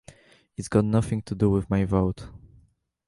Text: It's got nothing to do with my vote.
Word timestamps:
It's 0.57 0.67
got 0.67 0.83
nothing 0.83 1.21
to 1.21 1.35
do 1.35 1.51
with 1.51 1.69
my 1.69 1.85
vote. 1.85 2.27